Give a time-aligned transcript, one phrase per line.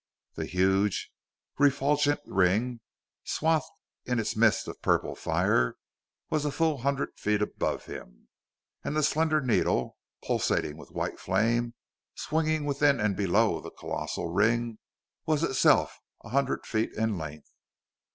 [0.33, 1.11] The huge,
[1.59, 2.79] refulgent ring,
[3.23, 3.69] swathed
[4.03, 5.75] in its mist of purple fire,
[6.31, 8.27] was a full hundred feet above him;
[8.83, 11.75] and the slender needle, pulsing with white flame,
[12.15, 14.79] swinging within and below the colossal ring,
[15.27, 17.51] was itself a hundred feet in length.